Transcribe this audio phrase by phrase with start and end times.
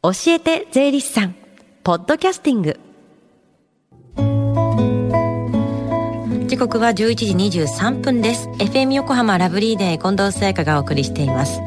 [0.00, 1.34] 教えて税理士さん。
[1.82, 2.78] ポッドキャスティング。
[6.46, 6.94] 時刻は11
[7.50, 8.48] 時23分です。
[8.58, 11.60] FM 横浜ラブリーデー近藤沙耶香がお送りしています。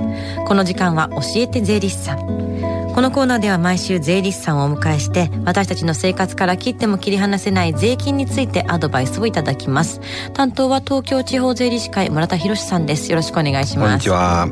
[0.48, 2.51] この時間は教えて税理士さん。
[2.94, 10.02] このコーナーでは毎週税理士さんをお迎えして私たちの生活から切っても切り離せない税金についてアドバイスをいただきます。
[10.34, 13.10] 担当は東京地方税理士会村田博さんです。
[13.10, 13.88] よろしくお願いします。
[13.88, 14.48] こんにちは。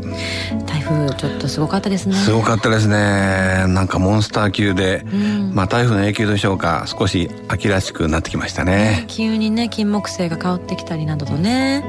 [0.65, 2.15] 台風ちょっとすごかったですね。
[2.15, 3.65] すごかったですね。
[3.67, 6.85] なんかモンスター級で、うん、まあ台風の影響でしょうか。
[6.87, 9.03] 少し秋らしくなってきましたね。
[9.09, 11.83] 急にね金木犀が香ってきたりなどとね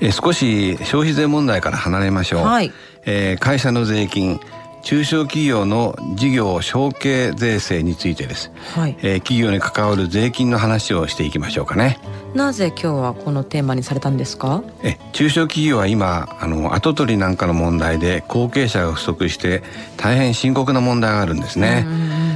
[0.00, 2.72] え少し消費税問題から離れましょう、はい。
[3.06, 4.40] えー、会社の税金
[4.84, 8.96] 中小企業の事業承継税制についてです、はい。
[9.00, 11.98] えー、企業に関わる税金の話をしていきましょうかね。
[12.34, 14.62] なぜ今日はこのテーマにされたんですか？
[14.82, 19.62] え中小企業は今あの後取りなんかの問題で後継者が不足して
[19.96, 21.86] 大変深刻な問題があるんですね。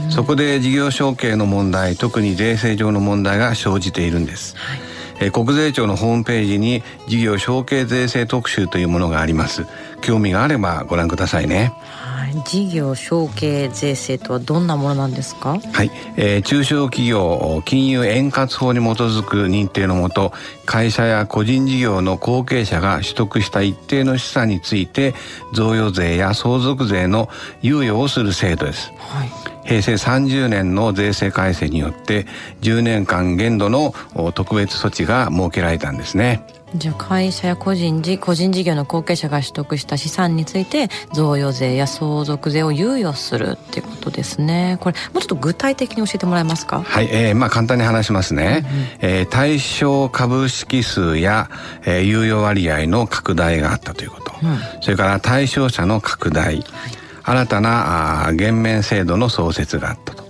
[0.09, 4.81] そこで事業承継の問題特に税制上の問題が生じているんです、はい。
[5.21, 9.67] え国税庁のホームページに事業承継税制特集というものがあります。
[10.01, 11.75] 興味があればご覧くださいね
[12.45, 15.59] 事業承継税制とはどんなものなんですか？
[15.73, 20.33] はい、えー、中小企業金融円滑法に基づく認定のもと
[20.67, 25.15] 会社や個人事業の後継者が取得した一定の資産について
[25.53, 27.29] 贈与税や相続税の
[27.63, 29.29] 猶予をする制度です、はい。
[29.65, 32.27] 平成30年の税制改正によって
[32.63, 33.95] 10年間限度の
[34.35, 36.43] 特別措置が設けられたんですね。
[36.75, 44.77] じゃあ会社や個人事個人事業の後継者が取得した資産について贈与税や相続税を猶予するっていうことですね。
[44.81, 46.83] これもうちょっと具体的に教えてもらえますか？
[46.83, 48.67] はい、えー、まあ簡単に話しますね、
[49.01, 51.49] うんうん、えー、対象株式数や、
[51.87, 56.65] えー、猶予割合の拡大があったということ、うん、それから対象者の拡大、はい、
[57.23, 60.28] 新たなあ減免制度の創設があったと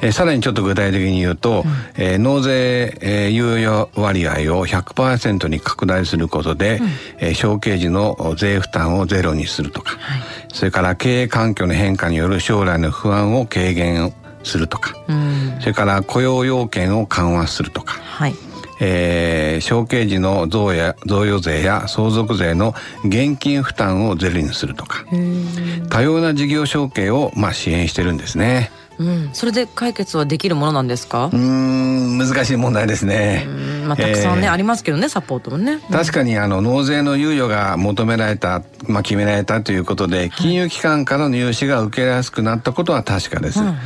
[0.00, 6.86] えー、さらにちょっと具体的に言うと、うん、えー、納税、えー、猶予割合を100%に拡大することで、うん、
[7.18, 10.22] えー、承継時の税負担をゼロにするとか、はい、
[10.52, 14.12] それから経営環境の変化による将来の不安を軽減
[14.44, 18.34] するとか、うん、それから雇用要件を緩和するとか、はい。
[18.80, 25.04] えー、承継時の贈や贈与税や相続税の現金負担をゼロにするとか
[25.90, 28.70] 多様な事業承継を、まあ、支援してるんですね。
[28.98, 31.30] うん、それで解決はできるものなんですか？
[31.32, 33.46] うん難しい問題ですね。
[33.86, 35.78] まあ、たくさんね、えー、ありますけどねサポートもね。
[35.90, 43.76] 確かにあの納税の猶予が求められた、まあ、決められたということで金融機関からの融資が受けやすくなったことは確かです、うんうん、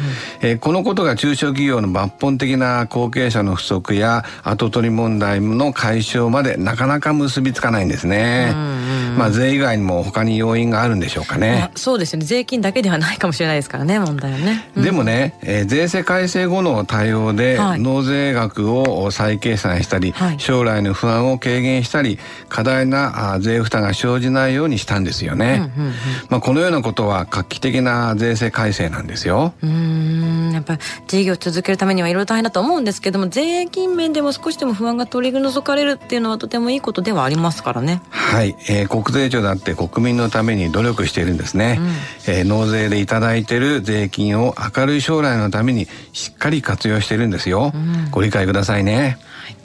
[0.41, 8.73] えー、このことが中小企業の抜本的な後継者の不足や後取り問題の解消までなかなか結びつかないんですね、うん
[9.13, 11.71] まあ税以外にも他に要因があるんでしょうかね。
[11.75, 12.25] そうですね。
[12.25, 14.71] 税金だけではないかもしれないですからね、問題はね。
[14.75, 22.19] うん、でもね、えー、税制改正後の対応で、納税額を再計算したり、はい、将来の不安を軽減したり、
[22.49, 25.71] 過大な税負担が生じないようにしたんですよね。
[25.77, 25.95] うんうんうん、
[26.29, 29.55] まあこのようなことは画期的な税制改正なんですよ。
[29.63, 38.03] うん、やっぱ事業を続けるためにはいろいろ大変だと思うんですけども、税金面でも少しでも不安が取り除かれるっていうのはとてもいいことではありますからね。
[38.11, 41.87] はい、えー、国税庁だって国民のために努力しているんですね、うん、
[42.35, 49.57] えー、納税でいただいている税金を明るい将来のためにしっかり活用しているんですよ、うん、ご理解くださいね、はい。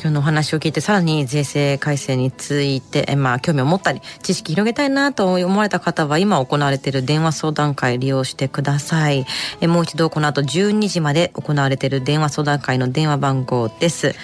[0.00, 9.26] 今日のお話を聞いてさらに税制改正について、まあ、興味を持ったり知識広げたいなと思われた方は今行われている電話相談会利用してください。
[9.60, 14.14] えもう一度この後12時まで行われている電話相談会の電話番号です。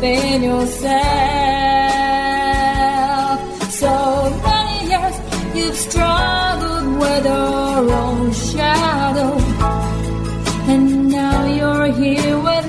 [0.00, 0.92] haven't yourself.
[3.72, 5.16] So many years
[5.54, 9.38] you've struggled with your own shadow.
[10.68, 12.66] And now you're here with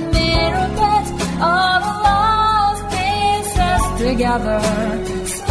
[0.75, 1.05] put
[1.41, 5.46] all the lost pieces together.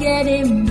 [0.00, 0.69] get him.